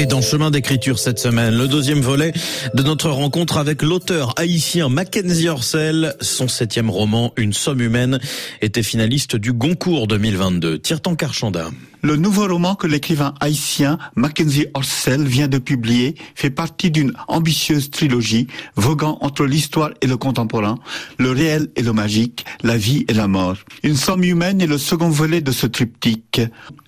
Et 0.00 0.06
dans 0.06 0.20
Chemin 0.20 0.52
d'écriture 0.52 0.96
cette 1.00 1.18
semaine, 1.18 1.58
le 1.58 1.66
deuxième 1.66 2.00
volet 2.00 2.32
de 2.72 2.82
notre 2.84 3.10
rencontre 3.10 3.56
avec 3.56 3.82
l'auteur 3.82 4.32
haïtien 4.36 4.88
Mackenzie 4.88 5.48
Orsel. 5.48 6.14
Son 6.20 6.46
septième 6.46 6.88
roman, 6.88 7.32
Une 7.36 7.52
somme 7.52 7.80
humaine, 7.80 8.20
était 8.62 8.84
finaliste 8.84 9.34
du 9.34 9.52
Goncourt 9.52 10.06
2022. 10.06 10.78
Tire-t-en 10.78 11.16
Carchanda. 11.16 11.70
Le 12.02 12.14
nouveau 12.14 12.46
roman 12.46 12.76
que 12.76 12.86
l'écrivain 12.86 13.34
haïtien 13.40 13.98
Mackenzie 14.14 14.66
Orsel 14.74 15.24
vient 15.24 15.48
de 15.48 15.58
publier 15.58 16.14
fait 16.36 16.50
partie 16.50 16.92
d'une 16.92 17.12
ambitieuse 17.26 17.90
trilogie 17.90 18.46
voguant 18.76 19.18
entre 19.20 19.44
l'histoire 19.44 19.90
et 20.00 20.06
le 20.06 20.16
contemporain, 20.16 20.76
le 21.18 21.32
réel 21.32 21.68
et 21.74 21.82
le 21.82 21.92
magique, 21.92 22.44
la 22.62 22.76
vie 22.76 23.04
et 23.08 23.14
la 23.14 23.26
mort. 23.26 23.56
Une 23.82 23.96
somme 23.96 24.22
humaine 24.22 24.60
est 24.60 24.68
le 24.68 24.78
second 24.78 25.08
volet 25.08 25.40
de 25.40 25.50
ce 25.50 25.66
triptyque. 25.66 26.40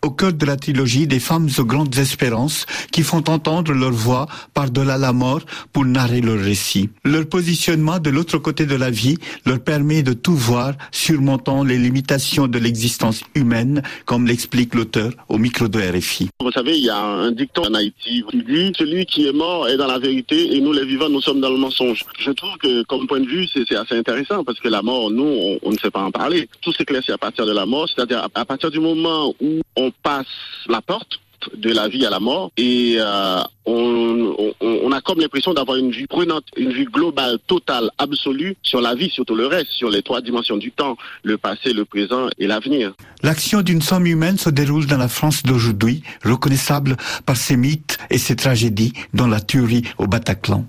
Au 0.02 0.10
cœur 0.10 0.32
de 0.32 0.46
la 0.46 0.56
trilogie, 0.56 1.08
des 1.08 1.18
femmes 1.18 1.48
aux 1.58 1.64
grandes 1.64 1.98
espérances 1.98 2.64
qui 2.92 3.02
font 3.02 3.28
entendre 3.28 3.72
leur 3.72 3.92
voix 3.92 4.28
par-delà 4.54 4.96
la 4.96 5.12
mort 5.12 5.40
pour 5.72 5.84
narrer 5.84 6.20
leur 6.20 6.38
récit. 6.38 6.88
Leur 7.04 7.26
positionnement 7.26 7.98
de 7.98 8.10
l'autre 8.10 8.38
côté 8.38 8.64
de 8.64 8.76
la 8.76 8.90
vie 8.90 9.18
leur 9.44 9.58
permet 9.58 10.02
de 10.02 10.12
tout 10.12 10.36
voir, 10.36 10.74
surmontant 10.92 11.64
les 11.64 11.78
limitations 11.78 12.46
de 12.46 12.58
l'existence 12.58 13.24
humaine, 13.34 13.82
comme 14.06 14.26
l'explique 14.26 14.74
l'auteur 14.74 14.99
au 15.28 15.38
micro 15.38 15.68
de 15.68 15.78
RFI. 15.78 16.28
Vous 16.40 16.52
savez, 16.52 16.76
il 16.76 16.84
y 16.84 16.90
a 16.90 16.98
un 16.98 17.32
dicton 17.32 17.62
en 17.62 17.74
Haïti 17.74 18.24
qui 18.30 18.42
dit 18.42 18.72
celui 18.76 19.06
qui 19.06 19.26
est 19.26 19.32
mort 19.32 19.68
est 19.68 19.76
dans 19.76 19.86
la 19.86 19.98
vérité 19.98 20.54
et 20.54 20.60
nous 20.60 20.72
les 20.72 20.84
vivants 20.84 21.08
nous 21.08 21.20
sommes 21.20 21.40
dans 21.40 21.50
le 21.50 21.56
mensonge. 21.56 22.04
Je 22.18 22.30
trouve 22.30 22.56
que 22.58 22.82
comme 22.84 23.06
point 23.06 23.20
de 23.20 23.26
vue 23.26 23.46
c'est 23.52 23.74
assez 23.74 23.96
intéressant 23.96 24.44
parce 24.44 24.60
que 24.60 24.68
la 24.68 24.82
mort 24.82 25.10
nous 25.10 25.58
on, 25.62 25.70
ne 25.70 25.78
sait 25.78 25.90
pas 25.90 26.02
en 26.02 26.10
parler. 26.10 26.48
Tout 26.60 26.72
s'éclaircit 26.72 27.12
à 27.12 27.18
partir 27.18 27.46
de 27.46 27.52
la 27.52 27.66
mort, 27.66 27.88
c'est-à-dire 27.88 28.26
à 28.34 28.44
partir 28.44 28.70
du 28.70 28.80
moment 28.80 29.34
où 29.40 29.60
on 29.76 29.90
passe 30.02 30.26
la 30.68 30.80
porte 30.80 31.20
de 31.54 31.72
la 31.72 31.88
vie 31.88 32.04
à 32.06 32.10
la 32.10 32.20
mort 32.20 32.50
et 32.56 32.96
euh, 32.98 33.42
on, 33.66 34.54
on, 34.60 34.92
a 34.92 35.00
comme 35.00 35.20
l'impression 35.20 35.54
d'avoir 35.54 35.76
une 35.76 35.90
vue 35.90 36.06
prenante, 36.06 36.44
une 36.56 36.72
vue 36.72 36.86
globale, 36.86 37.38
totale, 37.46 37.90
absolue 37.98 38.56
sur 38.62 38.80
la 38.80 38.94
vie, 38.94 39.10
sur 39.10 39.24
tout 39.24 39.34
le 39.34 39.46
reste, 39.46 39.70
sur 39.70 39.90
les 39.90 40.02
trois 40.02 40.20
dimensions 40.20 40.56
du 40.56 40.72
temps, 40.72 40.96
le 41.22 41.38
passé, 41.38 41.72
le 41.72 41.84
présent 41.84 42.28
et 42.38 42.46
l'avenir. 42.46 42.92
L'action 43.22 43.62
d'une 43.62 43.82
somme 43.82 44.06
humaine 44.06 44.38
se 44.38 44.50
déroule 44.50 44.86
dans 44.86 44.98
la 44.98 45.08
France 45.08 45.42
d'aujourd'hui, 45.42 46.02
reconnaissable 46.24 46.96
par 47.26 47.36
ses 47.36 47.56
mythes 47.56 47.98
et 48.10 48.18
ses 48.18 48.36
tragédies, 48.36 48.92
dont 49.14 49.26
la 49.26 49.40
tuerie 49.40 49.82
au 49.98 50.06
Bataclan. 50.06 50.64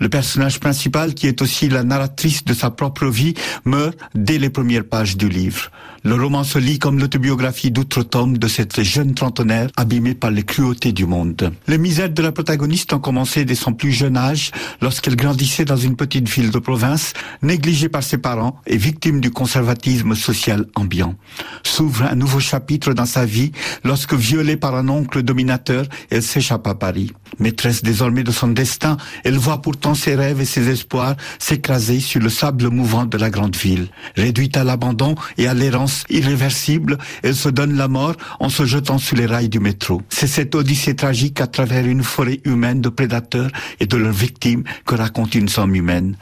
Le 0.00 0.08
personnage 0.08 0.60
principal, 0.60 1.14
qui 1.14 1.26
est 1.26 1.42
aussi 1.42 1.68
la 1.68 1.84
narratrice 1.84 2.44
de 2.44 2.54
sa 2.54 2.70
propre 2.70 3.06
vie, 3.06 3.34
meurt 3.64 3.96
dès 4.14 4.38
les 4.38 4.50
premières 4.50 4.84
pages 4.84 5.16
du 5.16 5.28
livre. 5.28 5.70
Le 6.06 6.16
roman 6.16 6.44
se 6.44 6.58
lit 6.58 6.78
comme 6.78 6.98
l'autobiographie 6.98 7.70
d'outre-tombe 7.70 8.36
de 8.36 8.46
cette 8.46 8.82
jeune 8.82 9.14
trentenaire 9.14 9.70
abîmée 9.76 10.14
par 10.14 10.30
les 10.30 10.42
cruautés 10.42 10.92
du 10.92 11.06
monde. 11.06 11.50
Les 11.66 11.78
misères 11.78 12.10
de 12.10 12.22
la 12.22 12.30
protagoniste 12.30 12.92
ont 12.92 12.98
commencé 12.98 13.46
dès 13.46 13.54
son 13.54 13.72
plus 13.72 13.90
jeune 13.90 14.18
âge, 14.18 14.50
lorsqu'elle 14.82 15.16
grandissait 15.16 15.64
dans 15.64 15.78
une 15.78 15.96
petite 15.96 16.28
ville 16.28 16.50
de 16.50 16.58
province, 16.58 17.14
négligée 17.40 17.88
par 17.88 18.02
ses 18.02 18.18
parents 18.18 18.60
et 18.66 18.76
victime 18.76 19.22
du 19.22 19.30
conservatisme 19.30 20.14
social 20.14 20.66
ambiant. 20.74 21.14
S'ouvre 21.62 22.02
un 22.02 22.16
nouveau 22.16 22.40
chapitre 22.40 22.92
dans 22.92 23.06
sa 23.06 23.24
vie 23.24 23.52
lorsque, 23.82 24.12
violée 24.12 24.58
par 24.58 24.74
un 24.74 24.90
oncle 24.90 25.22
dominateur, 25.22 25.86
elle 26.10 26.22
s'échappe 26.22 26.66
à 26.66 26.74
Paris. 26.74 27.12
Maîtresse 27.38 27.82
désormais 27.82 28.24
de 28.24 28.30
son 28.30 28.48
destin, 28.48 28.98
elle 29.24 29.38
voit 29.38 29.62
pourtant 29.64 29.94
ses 29.94 30.14
rêves 30.14 30.42
et 30.42 30.44
ses 30.44 30.68
espoirs 30.68 31.16
s'écraser 31.38 31.98
sur 31.98 32.20
le 32.20 32.28
sable 32.28 32.68
mouvant 32.68 33.06
de 33.06 33.16
la 33.16 33.30
grande 33.30 33.56
ville. 33.56 33.88
Réduite 34.14 34.58
à 34.58 34.62
l'abandon 34.62 35.14
et 35.38 35.46
à 35.46 35.54
l'errance 35.54 36.04
irréversible, 36.10 36.98
elle 37.22 37.34
se 37.34 37.48
donne 37.48 37.74
la 37.74 37.88
mort 37.88 38.14
en 38.40 38.50
se 38.50 38.66
jetant 38.66 38.98
sur 38.98 39.16
les 39.16 39.24
rails 39.24 39.48
du 39.48 39.60
métro. 39.60 40.02
C'est 40.10 40.26
cette 40.26 40.54
odyssée 40.54 40.94
tragique 40.94 41.40
à 41.40 41.46
travers 41.46 41.86
une 41.86 42.02
forêt 42.02 42.40
humaine 42.44 42.82
de 42.82 42.90
prédateurs 42.90 43.50
et 43.80 43.86
de 43.86 43.96
leurs 43.96 44.12
victimes 44.12 44.64
que 44.84 44.96
raconte 44.96 45.34
une 45.34 45.48
somme 45.48 45.74
humaine. 45.74 46.16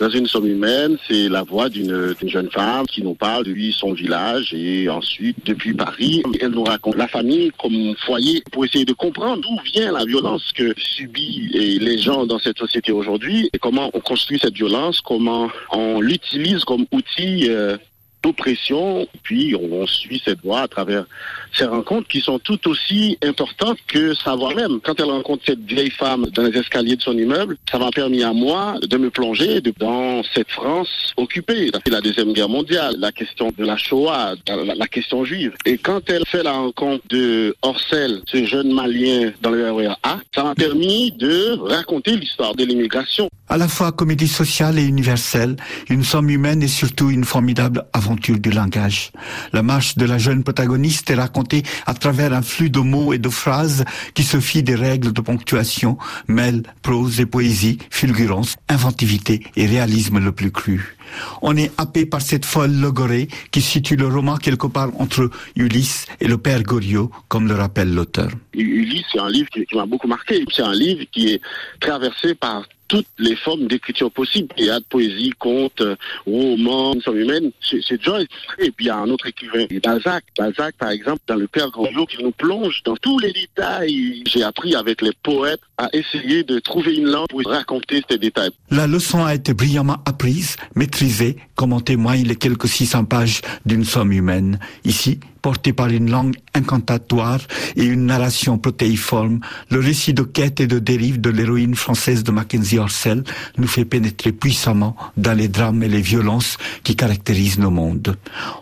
Dans 0.00 0.08
une 0.08 0.26
somme 0.26 0.46
humaine, 0.46 0.96
c'est 1.06 1.28
la 1.28 1.42
voix 1.42 1.68
d'une 1.68 2.14
jeune 2.24 2.50
femme 2.50 2.86
qui 2.86 3.02
nous 3.02 3.12
parle 3.12 3.44
depuis 3.44 3.70
son 3.70 3.92
village 3.92 4.54
et 4.54 4.88
ensuite 4.88 5.36
depuis 5.44 5.74
Paris. 5.74 6.22
Elle 6.40 6.52
nous 6.52 6.64
raconte 6.64 6.96
la 6.96 7.06
famille 7.06 7.52
comme 7.60 7.94
foyer 8.06 8.42
pour 8.50 8.64
essayer 8.64 8.86
de 8.86 8.94
comprendre 8.94 9.42
d'où 9.42 9.58
vient 9.62 9.92
la 9.92 10.06
violence 10.06 10.52
que 10.52 10.72
subissent 10.78 11.52
les 11.52 11.98
gens 11.98 12.24
dans 12.24 12.38
cette 12.38 12.56
société 12.56 12.92
aujourd'hui 12.92 13.50
et 13.52 13.58
comment 13.58 13.90
on 13.92 14.00
construit 14.00 14.38
cette 14.38 14.54
violence, 14.54 15.02
comment 15.02 15.50
on 15.70 16.00
l'utilise 16.00 16.64
comme 16.64 16.86
outil 16.92 17.50
euh, 17.50 17.76
d'oppression. 18.22 19.06
Puis 19.22 19.54
on 19.54 19.86
suit 19.86 20.22
cette 20.24 20.40
voie 20.42 20.62
à 20.62 20.68
travers 20.68 21.04
ces 21.52 21.64
rencontres 21.64 22.08
qui 22.08 22.20
sont 22.20 22.38
tout 22.38 22.68
aussi 22.68 23.18
importantes 23.22 23.78
que 23.86 24.14
savoir 24.14 24.54
même. 24.54 24.80
Quand 24.82 24.98
elle 25.00 25.10
rencontre 25.10 25.44
cette 25.46 25.60
vieille 25.60 25.90
femme 25.90 26.26
dans 26.26 26.42
les 26.42 26.56
escaliers 26.58 26.96
de 26.96 27.02
son 27.02 27.16
immeuble, 27.16 27.56
ça 27.70 27.78
m'a 27.78 27.90
permis 27.90 28.22
à 28.22 28.32
moi 28.32 28.76
de 28.80 28.96
me 28.96 29.10
plonger 29.10 29.60
dans 29.78 30.22
cette 30.34 30.50
France 30.50 31.12
occupée. 31.16 31.70
La 31.90 32.00
Deuxième 32.00 32.32
Guerre 32.32 32.48
mondiale, 32.48 32.96
la 32.98 33.12
question 33.12 33.50
de 33.56 33.64
la 33.64 33.76
Shoah, 33.76 34.34
la, 34.46 34.86
question 34.86 35.24
juive. 35.24 35.54
Et 35.66 35.78
quand 35.78 36.08
elle 36.08 36.24
fait 36.26 36.42
la 36.42 36.52
rencontre 36.52 37.04
de 37.08 37.54
Orcel, 37.62 38.22
ce 38.26 38.44
jeune 38.44 38.72
malien 38.72 39.32
dans 39.42 39.50
le 39.50 39.70
RER 39.70 39.94
A, 40.02 40.18
ça 40.34 40.44
m'a 40.44 40.54
permis 40.54 41.12
de 41.12 41.56
raconter 41.58 42.16
l'histoire 42.16 42.54
de 42.54 42.64
l'immigration. 42.64 43.28
À 43.52 43.56
la 43.56 43.66
fois 43.66 43.90
comédie 43.90 44.28
sociale 44.28 44.78
et 44.78 44.84
universelle, 44.84 45.56
une 45.88 46.04
somme 46.04 46.30
humaine 46.30 46.62
et 46.62 46.68
surtout 46.68 47.10
une 47.10 47.24
formidable 47.24 47.84
aventure 47.92 48.38
du 48.38 48.52
langage. 48.52 49.10
La 49.52 49.64
marche 49.64 49.96
de 49.96 50.04
la 50.04 50.18
jeune 50.18 50.44
protagoniste 50.44 51.10
est 51.10 51.16
racontée 51.16 51.64
à 51.84 51.94
travers 51.94 52.32
un 52.32 52.42
flux 52.42 52.70
de 52.70 52.78
mots 52.78 53.12
et 53.12 53.18
de 53.18 53.28
phrases 53.28 53.84
qui 54.14 54.22
se 54.22 54.38
fient 54.38 54.62
des 54.62 54.76
règles 54.76 55.12
de 55.12 55.20
ponctuation, 55.20 55.98
mêlent 56.28 56.62
prose 56.82 57.18
et 57.18 57.26
poésie, 57.26 57.78
fulgurance, 57.90 58.54
inventivité 58.68 59.42
et 59.56 59.66
réalisme 59.66 60.20
le 60.20 60.30
plus 60.30 60.52
cru. 60.52 60.96
On 61.42 61.56
est 61.56 61.72
happé 61.76 62.06
par 62.06 62.22
cette 62.22 62.44
folle 62.44 62.76
logorée 62.76 63.26
qui 63.50 63.62
situe 63.62 63.96
le 63.96 64.06
roman 64.06 64.36
quelque 64.36 64.68
part 64.68 64.90
entre 65.00 65.28
Ulysse 65.56 66.06
et 66.20 66.28
le 66.28 66.38
père 66.38 66.62
Goriot, 66.62 67.10
comme 67.26 67.48
le 67.48 67.56
rappelle 67.56 67.92
l'auteur. 67.92 68.30
Ulysse, 68.54 69.06
c'est 69.10 69.18
un 69.18 69.28
livre 69.28 69.48
qui 69.50 69.66
m'a 69.74 69.86
beaucoup 69.86 70.06
marqué. 70.06 70.44
C'est 70.54 70.62
un 70.62 70.72
livre 70.72 71.02
qui 71.10 71.32
est 71.32 71.40
traversé 71.80 72.36
par 72.36 72.62
toutes 72.90 73.06
les 73.18 73.36
formes 73.36 73.68
d'écriture 73.68 74.10
possibles. 74.10 74.48
Théâtre, 74.56 74.84
poésie, 74.90 75.32
conte, 75.38 75.80
roman, 76.26 77.00
somme 77.00 77.18
humaine, 77.18 77.52
c'est 77.62 78.02
Joyce. 78.02 78.26
Et 78.58 78.72
puis 78.72 78.86
il 78.86 78.88
y 78.88 78.90
a 78.90 78.96
un 78.96 79.08
autre 79.08 79.26
écrivain, 79.26 79.66
Balzac. 79.82 80.24
Balzac, 80.36 80.74
par 80.76 80.90
exemple, 80.90 81.20
dans 81.28 81.36
Le 81.36 81.46
Père 81.46 81.70
Grandiot, 81.70 82.04
qui 82.06 82.20
nous 82.22 82.32
plonge 82.32 82.82
dans 82.84 82.96
tous 82.96 83.20
les 83.20 83.32
détails. 83.32 84.24
J'ai 84.26 84.42
appris 84.42 84.74
avec 84.74 85.02
les 85.02 85.12
poètes 85.22 85.60
à 85.78 85.88
essayer 85.92 86.42
de 86.42 86.58
trouver 86.58 86.96
une 86.96 87.06
langue 87.06 87.28
pour 87.28 87.40
raconter 87.44 88.02
ces 88.10 88.18
détails. 88.18 88.50
La 88.70 88.88
leçon 88.88 89.24
a 89.24 89.36
été 89.36 89.54
brillamment 89.54 90.02
apprise, 90.04 90.56
maîtrisée, 90.74 91.36
comme 91.54 91.72
en 91.72 91.80
témoignent 91.80 92.26
les 92.26 92.36
quelques 92.36 92.68
600 92.68 93.04
pages 93.04 93.40
d'une 93.66 93.84
somme 93.84 94.10
humaine. 94.10 94.58
Ici, 94.84 95.20
porté 95.42 95.72
par 95.72 95.88
une 95.88 96.10
langue 96.10 96.36
incantatoire 96.54 97.40
et 97.76 97.84
une 97.84 98.06
narration 98.06 98.58
protéiforme, 98.58 99.40
le 99.70 99.80
récit 99.80 100.14
de 100.14 100.22
quête 100.22 100.60
et 100.60 100.66
de 100.66 100.78
dérive 100.78 101.20
de 101.20 101.30
l'héroïne 101.30 101.74
française 101.74 102.24
de 102.24 102.30
Mackenzie 102.30 102.78
Orsel 102.78 103.24
nous 103.58 103.68
fait 103.68 103.84
pénétrer 103.84 104.32
puissamment 104.32 104.96
dans 105.16 105.32
les 105.32 105.48
drames 105.48 105.82
et 105.82 105.88
les 105.88 106.00
violences 106.00 106.56
qui 106.82 106.96
caractérisent 106.96 107.58
nos 107.58 107.70
mondes. 107.70 108.16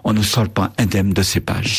On 0.05 0.13
ne 0.13 0.23
sort 0.23 0.49
pas 0.49 0.73
indemne 0.79 1.13
de 1.13 1.23
ces 1.23 1.41
pages. 1.41 1.79